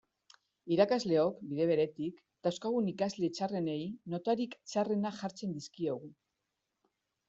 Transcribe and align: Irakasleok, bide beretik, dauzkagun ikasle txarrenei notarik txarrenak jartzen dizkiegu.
Irakasleok, 0.75 1.37
bide 1.49 1.67
beretik, 1.73 2.25
dauzkagun 2.49 2.89
ikasle 2.95 3.31
txarrenei 3.39 3.79
notarik 4.17 4.61
txarrenak 4.69 5.23
jartzen 5.25 5.59
dizkiegu. 5.63 6.15